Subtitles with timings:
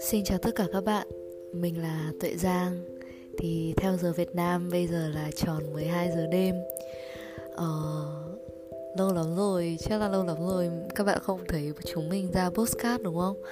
[0.00, 1.08] Xin chào tất cả các bạn,
[1.52, 2.80] mình là Tuệ Giang.
[3.38, 6.54] Thì theo giờ Việt Nam bây giờ là tròn 12 giờ đêm.
[7.54, 7.66] Ờ,
[8.98, 12.50] lâu lắm rồi, chắc là lâu lắm rồi các bạn không thấy chúng mình ra
[12.50, 13.42] postcard đúng không?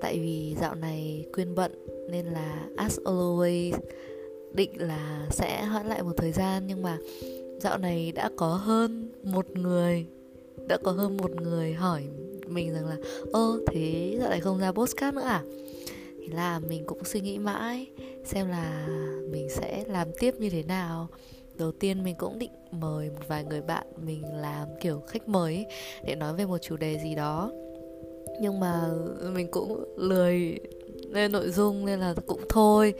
[0.00, 1.72] Tại vì dạo này Quyên bận
[2.10, 3.72] nên là as always
[4.52, 6.66] định là sẽ hoãn lại một thời gian.
[6.66, 6.98] Nhưng mà
[7.60, 10.06] dạo này đã có hơn một người
[10.66, 12.02] đã có hơn một người hỏi
[12.46, 12.96] mình rằng là
[13.32, 15.42] ơ thế dạo này không ra postcard nữa à?
[16.20, 17.86] Thế là mình cũng suy nghĩ mãi
[18.24, 18.86] xem là
[19.30, 21.08] mình sẽ làm tiếp như thế nào.
[21.58, 25.54] Đầu tiên mình cũng định mời một vài người bạn mình làm kiểu khách mời
[25.54, 25.66] ấy,
[26.06, 27.52] để nói về một chủ đề gì đó.
[28.40, 28.90] Nhưng mà
[29.32, 30.58] mình cũng lười
[31.10, 32.94] lên nội dung nên là cũng thôi.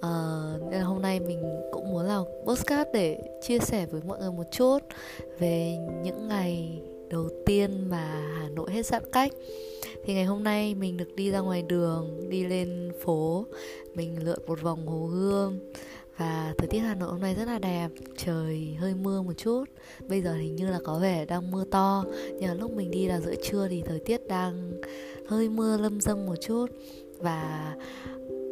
[0.00, 1.42] À, nên là hôm nay mình
[1.72, 4.78] cũng muốn làm postcard để chia sẻ với mọi người một chút
[5.38, 9.32] về những ngày đầu tiên mà Hà Nội hết giãn cách.
[10.04, 13.46] Thì ngày hôm nay mình được đi ra ngoài đường, đi lên phố.
[13.94, 15.58] Mình lượn một vòng hồ gươm.
[16.16, 19.64] Và thời tiết Hà Nội hôm nay rất là đẹp, Trời hơi mưa một chút.
[20.08, 23.06] Bây giờ hình như là có vẻ đang mưa to, Nhưng mà lúc mình đi
[23.06, 24.80] là giữa trưa thì thời tiết đang
[25.28, 26.66] hơi mưa lâm dâm một chút.
[27.18, 27.74] Và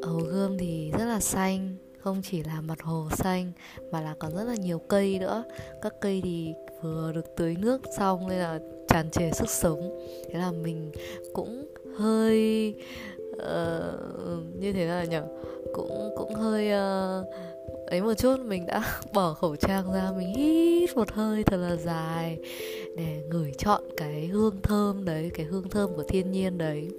[0.03, 3.53] hồ gươm thì rất là xanh, Không chỉ là mặt hồ xanh
[3.93, 5.45] Mà là còn rất là nhiều cây nữa.
[5.83, 10.05] Các cây thì vừa được tưới nước xong Nên là tràn trề sức sống.
[10.33, 10.93] Thế là mình
[11.33, 12.75] cũng hơi
[13.33, 15.23] uh, như thế nào nhở
[15.73, 17.27] cũng cũng hơi uh,
[17.87, 21.77] ấy một chút mình đã bỏ khẩu trang ra mình hít một hơi thật là
[21.77, 22.39] dài
[22.97, 26.91] để ngửi chọn cái hương thơm đấy cái hương thơm của thiên nhiên đấy.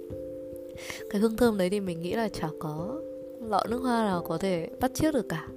[1.10, 3.00] Cái hương thơm đấy thì mình nghĩ là chả có
[3.48, 5.48] lọ nước hoa nào có thể bắt chước được cả.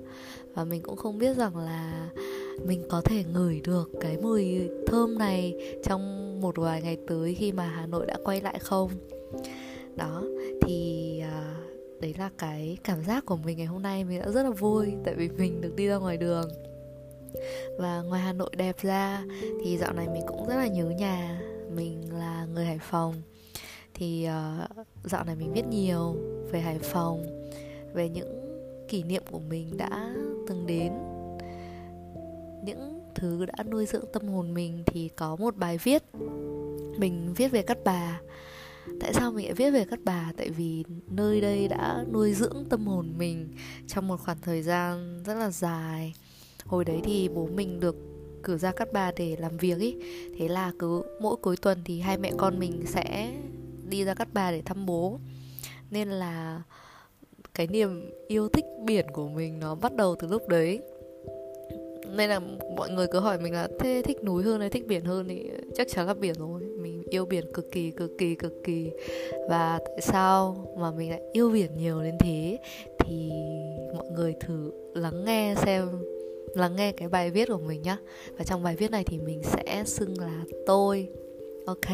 [0.53, 2.09] Và mình cũng không biết rằng là
[2.65, 7.51] mình có thể ngửi được cái mùi thơm này trong một vài ngày tới khi
[7.51, 8.91] mà Hà Nội đã quay lại không?
[9.95, 10.23] Đó
[10.61, 11.55] thì à,
[12.01, 14.03] đấy là cái cảm giác của mình ngày hôm nay.
[14.03, 16.49] Mình đã rất là vui tại vì mình được đi ra ngoài đường.
[17.79, 19.23] Và ngoài Hà Nội đẹp ra
[19.63, 21.41] thì dạo này mình cũng rất là nhớ nhà.
[21.75, 23.13] Mình là người Hải Phòng.
[23.93, 26.15] Thì uh, dạo này mình biết nhiều
[26.51, 27.47] về Hải Phòng
[27.93, 28.39] về những
[28.87, 30.13] kỷ niệm của mình đã
[30.47, 30.93] từng đến
[32.65, 36.03] những thứ đã nuôi dưỡng tâm hồn mình thì có một bài viết
[36.97, 38.21] mình viết về cát bà.
[38.99, 40.31] Tại sao mình lại viết về cát bà?
[40.37, 43.49] Tại vì nơi đây đã nuôi dưỡng tâm hồn mình
[43.87, 46.13] trong một khoảng thời gian rất là dài.
[46.65, 47.95] Hồi đấy thì bố mình được
[48.43, 49.95] cử ra cát bà để làm việc ý.
[50.37, 53.33] Thế là cứ mỗi cuối tuần thì hai mẹ con mình sẽ
[53.89, 55.19] đi ra cát bà để thăm bố.
[55.91, 56.61] Nên là
[57.53, 60.81] cái niềm yêu thích biển của mình nó bắt đầu từ lúc đấy
[62.13, 62.39] nên là
[62.75, 65.27] mọi người cứ hỏi mình là thế thích núi hơn hay thích biển hơn?
[65.27, 66.61] Thì chắc chắn là biển rồi.
[66.61, 68.91] Mình yêu biển cực kỳ cực kỳ cực kỳ.
[69.49, 72.57] Và tại sao mà mình lại yêu biển nhiều đến thế?
[72.99, 73.31] Thì
[73.95, 75.87] mọi người thử lắng nghe xem
[76.55, 77.97] lắng nghe cái bài viết của mình nhá.
[78.37, 81.07] Và trong bài viết này thì mình sẽ xưng là tôi.
[81.65, 81.89] Ok.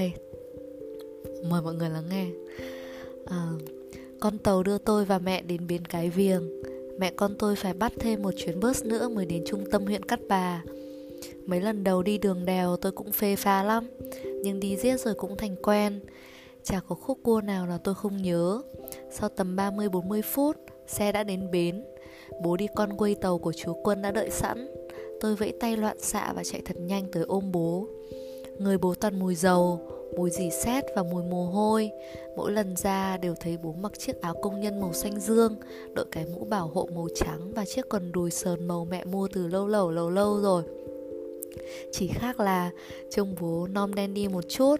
[1.50, 2.25] Mời mọi người lắng nghe.
[3.25, 3.47] À,
[4.19, 6.62] con tàu đưa tôi và mẹ đến bến cái viềng.
[6.99, 10.05] Mẹ con tôi phải bắt thêm một chuyến bus nữa mới đến trung tâm huyện
[10.05, 10.63] Cát Bà.
[11.45, 13.89] Mấy lần đầu đi đường đèo tôi cũng phê pha lắm,
[14.43, 15.99] Nhưng đi giết rồi cũng thành quen.
[16.63, 18.61] Chả có khúc cua nào là tôi không nhớ.
[19.11, 21.83] Sau tầm 30-40 phút, Xe đã đến bến.
[22.43, 24.67] Bố đi con quay tàu của chú Quân đã đợi sẵn.
[25.21, 27.87] Tôi vẫy tay loạn xạ và chạy thật nhanh tới ôm bố.
[28.57, 29.81] Người bố toàn mùi dầu
[30.18, 31.92] mùi dì xét và mùi mồ hôi.
[32.36, 35.56] Mỗi lần ra đều thấy bố mặc chiếc áo công nhân màu xanh dương,
[35.94, 39.28] đội cái mũ bảo hộ màu trắng và chiếc quần đùi sờn màu mẹ mua
[39.28, 40.64] từ lâu lâu lâu lâu rồi.
[41.92, 42.72] Chỉ khác là
[43.09, 44.75] trông bố non đen đi một chút,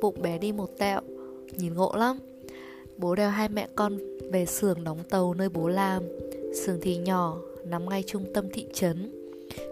[0.00, 1.00] bụng bé đi một tẹo,
[1.56, 2.18] nhìn ngộ lắm.
[2.96, 3.98] Bố đeo hai mẹ con
[4.32, 6.02] về xưởng đóng tàu nơi bố làm.
[6.54, 9.17] Xưởng thì nhỏ, nằm ngay trung tâm thị trấn.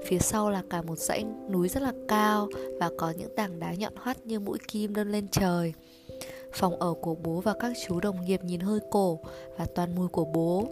[0.07, 2.49] Phía sau là cả một dãy núi rất là cao
[2.81, 5.73] và có những tảng đá nhọn hoắt như mũi kim đơn lên trời.
[6.53, 9.21] Phòng ở của bố và các chú đồng nghiệp nhìn hơi cổ
[9.59, 10.69] và toàn mùi của bố.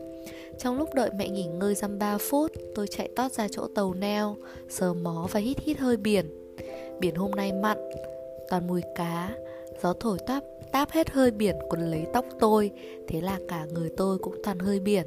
[0.59, 3.95] Trong lúc đợi mẹ nghỉ ngơi dăm 3 phút, tôi chạy tót ra chỗ tàu
[3.95, 4.37] neo,
[4.69, 6.57] sờ mó và hít hít hơi biển.
[7.01, 7.79] Biển hôm nay mặn,
[8.51, 9.35] toàn mùi cá,
[9.83, 12.71] gió thổi táp táp hết hơi biển quấn lấy tóc tôi,
[13.09, 15.07] thế là cả người tôi cũng toàn hơi biển.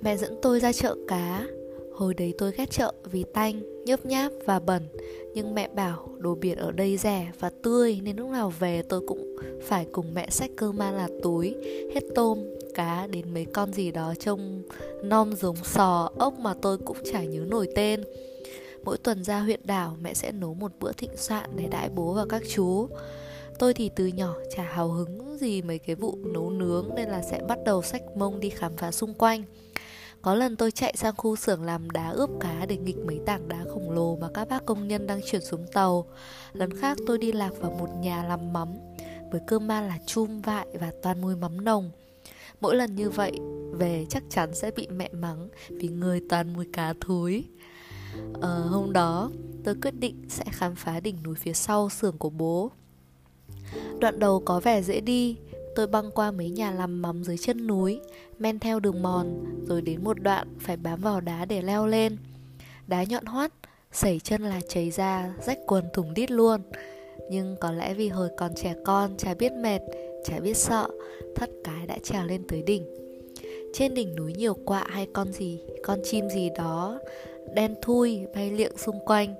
[0.00, 1.46] Mẹ dẫn tôi ra chợ cá
[1.94, 4.82] Hồi đấy tôi ghét chợ vì tanh, nhớp nháp và bẩn.
[5.34, 9.00] Nhưng mẹ bảo đồ biển ở đây rẻ và tươi Nên lúc nào về tôi
[9.06, 11.54] cũng phải cùng mẹ xách cơm ăn là túi.
[11.94, 12.38] Hết tôm,
[12.74, 14.62] cá đến mấy con gì đó trông
[15.02, 18.04] non giống sò, ốc mà tôi cũng chả nhớ nổi tên.
[18.84, 22.12] Mỗi tuần ra huyện đảo mẹ sẽ nấu một bữa thịnh soạn để đãi bố
[22.12, 22.88] và các chú.
[23.58, 27.22] Tôi thì từ nhỏ chả hào hứng gì mấy cái vụ nấu nướng Nên là
[27.22, 29.42] sẽ bắt đầu sách mông đi khám phá xung quanh
[30.22, 33.48] có lần tôi chạy sang khu xưởng làm đá ướp cá để nghịch mấy tảng
[33.48, 36.06] đá khổng lồ mà các bác công nhân đang chuyển xuống tàu.
[36.52, 38.68] Lần khác tôi đi lạc vào một nhà làm mắm
[39.30, 41.90] với cơm ma là chum vại và toàn mùi mắm nồng.
[42.60, 43.32] Mỗi lần như vậy,
[43.72, 47.44] về chắc chắn sẽ bị mẹ mắng vì người toàn mùi cá thối.
[48.40, 49.30] Ờ, hôm đó,
[49.64, 52.70] tôi quyết định sẽ khám phá đỉnh núi phía sau xưởng của bố.
[53.98, 55.36] Đoạn đầu có vẻ dễ đi,
[55.74, 58.00] tôi băng qua mấy nhà làm mắm dưới chân núi,
[58.38, 62.16] men theo đường mòn, rồi đến một đoạn phải bám vào đá để leo lên.
[62.86, 63.52] Đá nhọn hoắt,
[63.92, 66.60] sẩy chân là chảy ra, rách quần thủng đít luôn.
[67.30, 69.80] Nhưng có lẽ vì hồi còn trẻ con, chả biết mệt,
[70.24, 70.88] chả biết sợ,
[71.34, 72.86] thất cái đã trèo lên tới đỉnh.
[73.74, 76.98] Trên đỉnh núi nhiều quạ hay con gì, con chim gì đó
[77.54, 79.34] đen thui bay liệng xung quanh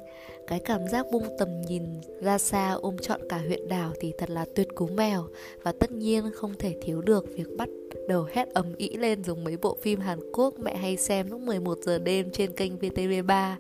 [0.47, 1.83] cái cảm giác bung tầm nhìn
[2.21, 5.25] ra xa, ôm trọn cả huyện đảo thì thật là tuyệt cú mèo.
[5.63, 7.69] Và tất nhiên không thể thiếu được việc bắt
[8.09, 11.41] đầu hét ầm ĩ lên dùng mấy bộ phim Hàn Quốc mẹ hay xem lúc
[11.41, 13.55] 11 giờ đêm trên kênh VTV3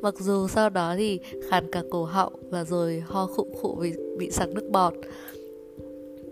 [0.00, 1.20] mặc dù sau đó thì
[1.50, 4.94] khàn cả cổ họng và rồi ho khụ khụ vì bị sặc nước bọt.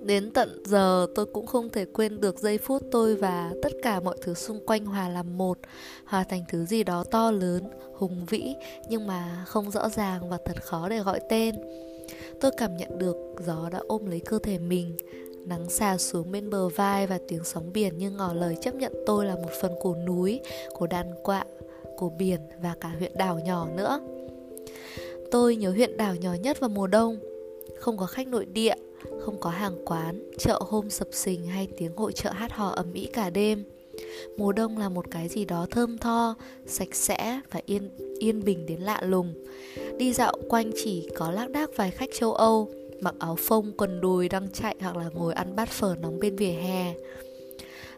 [0.06, 4.00] Đến tận giờ tôi cũng không thể quên được giây phút tôi và tất cả
[4.00, 5.58] mọi thứ xung quanh hòa làm một
[6.04, 7.64] Hòa thành thứ gì đó to lớn,
[7.94, 8.54] hùng vĩ
[8.88, 11.54] nhưng mà không rõ ràng và thật khó để gọi tên.
[12.40, 13.16] Tôi cảm nhận được
[13.46, 14.96] gió đã ôm lấy cơ thể mình.
[15.46, 18.92] Nắng xà xuống bên bờ vai và tiếng sóng biển như ngỏ lời chấp nhận
[19.06, 21.44] tôi là một phần của núi, của đàn quạ,
[21.96, 24.00] của biển và cả huyện đảo nhỏ nữa.
[25.30, 27.16] Tôi nhớ huyện đảo nhỏ nhất vào mùa đông.
[27.78, 28.74] Không có khách nội địa
[29.20, 32.92] không có hàng quán, chợ hôm sập sình hay tiếng hội chợ hát hò ầm
[32.92, 33.64] ĩ cả đêm.
[34.36, 36.34] Mùa đông là một cái gì đó thơm tho,
[36.66, 39.34] sạch sẽ và yên yên bình đến lạ lùng.
[39.98, 42.68] Đi dạo quanh chỉ có lác đác vài khách châu Âu,
[43.00, 46.36] mặc áo phông quần đùi đang chạy hoặc là ngồi ăn bát phở nóng bên
[46.36, 46.94] vỉa hè.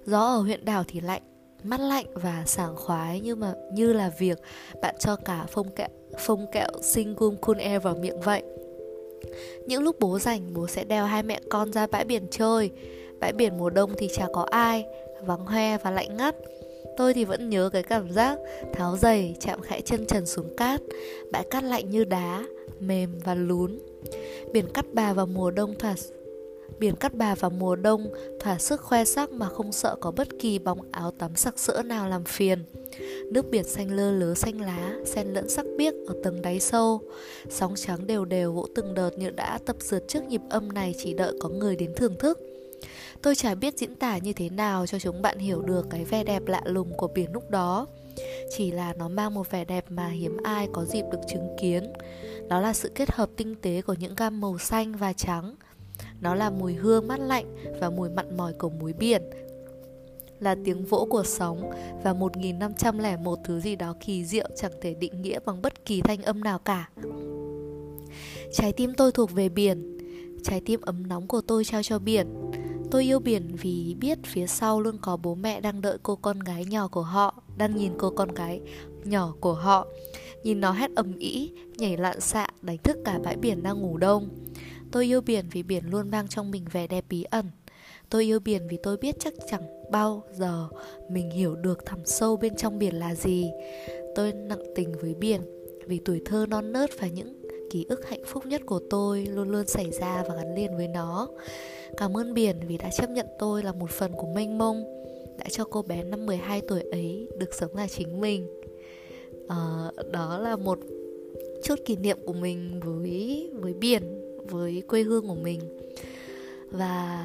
[0.06, 1.22] Gió ở huyện đảo thì lạnh,
[1.62, 4.38] mát lạnh và sảng khoái nhưng mà như là việc
[4.82, 5.88] bạn cho cả phông kẹo
[6.18, 8.42] phông kẹo sinh gum cool air vào miệng vậy.
[9.66, 12.70] Những lúc bố rảnh bố sẽ đeo hai mẹ con ra bãi biển chơi.
[13.20, 14.84] Bãi biển mùa đông thì chả có ai
[15.22, 16.34] Vắng hoe và lạnh ngắt.
[16.96, 18.38] Tôi thì vẫn nhớ cái cảm giác
[18.72, 20.80] tháo giày chạm khẽ chân trần xuống cát.
[21.32, 22.44] Bãi cát lạnh như đá,
[22.80, 23.78] mềm và lún.
[24.52, 25.94] Biển cắt bà vào mùa đông thật
[26.78, 30.28] Biển cắt bà vào mùa đông thỏa sức khoe sắc mà không sợ có bất
[30.38, 32.64] kỳ bóng áo tắm sặc sỡ nào làm phiền
[33.32, 37.00] Nước biển xanh lơ lớ xanh lá, xen lẫn sắc biếc ở tầng đáy sâu.
[37.50, 40.94] Sóng trắng đều đều vỗ từng đợt như đã tập dượt trước nhịp âm này
[40.98, 42.38] chỉ đợi có người đến thưởng thức.
[43.22, 46.24] Tôi chả biết diễn tả như thế nào cho chúng bạn hiểu được cái vẻ
[46.24, 47.86] đẹp lạ lùng của biển lúc đó.
[48.56, 51.92] Chỉ là nó mang một vẻ đẹp mà hiếm ai có dịp được chứng kiến.
[52.48, 55.54] Đó là sự kết hợp tinh tế của những gam màu xanh và trắng.
[56.20, 59.22] Nó là mùi hương mát lạnh và mùi mặn mòi của muối biển
[60.40, 61.70] là tiếng vỗ của sóng
[62.04, 66.22] và 1501 thứ gì đó kỳ diệu chẳng thể định nghĩa bằng bất kỳ thanh
[66.22, 66.88] âm nào cả.
[68.52, 69.98] Trái tim tôi thuộc về biển,
[70.44, 72.26] trái tim ấm nóng của tôi trao cho biển.
[72.90, 76.38] Tôi yêu biển vì biết phía sau luôn có bố mẹ đang đợi cô con
[76.38, 78.60] gái nhỏ của họ, đang nhìn cô con gái
[79.04, 79.86] nhỏ của họ.
[80.42, 83.96] Nhìn nó hét ầm ĩ, nhảy lạn xạ, đánh thức cả bãi biển đang ngủ
[83.96, 84.28] đông.
[84.92, 87.46] Tôi yêu biển vì biển luôn mang trong mình vẻ đẹp bí ẩn,
[88.10, 90.68] Tôi yêu biển vì tôi biết chắc chẳng bao giờ
[91.10, 93.50] mình hiểu được thẳm sâu bên trong biển là gì.
[94.14, 95.40] Tôi nặng tình với biển
[95.86, 99.50] vì tuổi thơ non nớt và những ký ức hạnh phúc nhất của tôi luôn
[99.50, 101.28] luôn xảy ra và gắn liền với nó.
[101.96, 104.84] Cảm ơn biển vì đã chấp nhận tôi là một phần của mênh mông,
[105.38, 108.48] đã cho cô bé năm 12 tuổi ấy được sống là chính mình.
[109.48, 110.78] À, đó là một
[111.64, 114.17] chút kỷ niệm của mình với với biển,
[114.50, 115.60] với quê hương của mình.
[116.70, 117.24] Và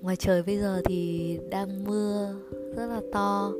[0.00, 2.34] ngoài trời bây giờ thì đang mưa
[2.76, 3.52] rất là to.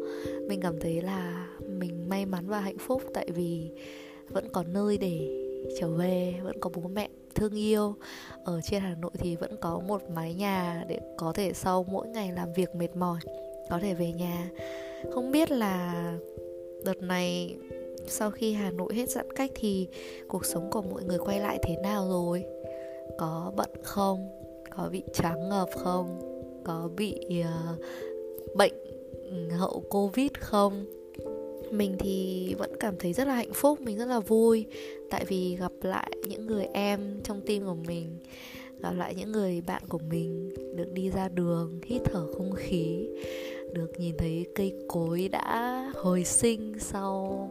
[0.49, 1.47] Mình cảm thấy là
[1.79, 3.71] mình may mắn và hạnh phúc tại vì
[4.29, 5.43] vẫn có nơi để
[5.81, 7.95] trở về, vẫn có bố mẹ thương yêu.
[8.45, 12.09] Ở trên hà nội thì vẫn có một mái nhà để có thể sau mỗi
[12.09, 13.19] ngày làm việc mệt mỏi,
[13.71, 14.51] có thể về nhà.
[15.15, 16.05] Không biết là
[16.85, 17.57] đợt này
[18.09, 19.89] sau khi hà nội hết giãn cách thì
[20.29, 22.45] cuộc sống của mọi người quay lại thế nào rồi?
[23.19, 24.29] Có bận không?
[24.77, 26.21] Có bị trắng ngợp không?
[26.65, 28.75] Có bị uh, bệnh
[29.31, 30.87] ừ, hậu covid không?
[31.71, 34.67] Mình thì vẫn cảm thấy rất là hạnh phúc mình rất là vui
[35.11, 38.19] tại vì gặp lại những người em trong tim của mình
[38.81, 43.09] gặp lại những người bạn của mình được đi ra đường hít thở không khí
[43.73, 47.49] được nhìn thấy cây cối đã hồi sinh sau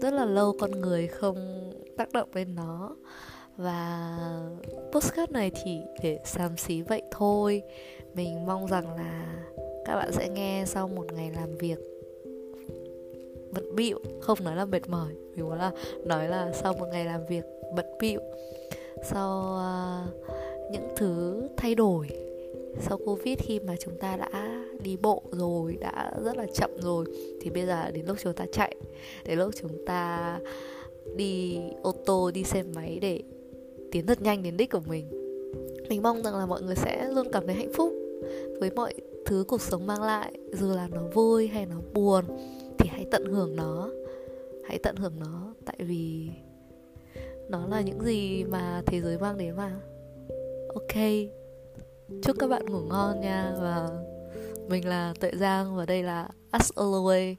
[0.00, 2.96] rất là lâu con người không tác động lên nó
[3.56, 4.08] và
[4.92, 7.62] postcard này thì để xàm xí vậy thôi.
[8.14, 9.44] Mình mong rằng là
[9.84, 11.78] các bạn sẽ nghe sau một ngày làm việc
[13.52, 15.72] bận bịu không nói là mệt mỏi mình muốn là
[16.04, 17.44] nói là sau một ngày làm việc
[17.76, 18.20] bận bịu.
[19.02, 20.26] Sau uh,
[20.70, 22.08] những thứ thay đổi
[22.80, 27.04] sau covid khi mà chúng ta đã đi bộ rồi đã rất là chậm rồi
[27.40, 28.74] thì bây giờ đến lúc chúng ta chạy
[29.24, 30.38] đến lúc chúng ta
[31.16, 33.22] đi ô tô đi xe máy để
[33.92, 35.10] tiến thật nhanh đến đích của mình.
[35.88, 37.92] Mình mong rằng là mọi người sẽ luôn cảm thấy hạnh phúc
[38.60, 38.94] với mọi
[39.26, 42.24] thứ cuộc sống mang lại, dù là nó vui hay nó buồn,
[42.78, 43.90] thì hãy tận hưởng nó.
[44.64, 46.28] Hãy tận hưởng nó, tại vì
[47.48, 49.80] nó là những gì mà thế giới mang đến mà.
[50.74, 51.02] Ok,
[52.22, 53.54] chúc các bạn ngủ ngon nha.
[53.60, 53.88] Và
[54.68, 57.34] mình là tuệ giang và đây là as always